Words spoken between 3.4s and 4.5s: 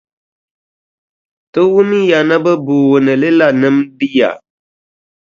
nimdi ya.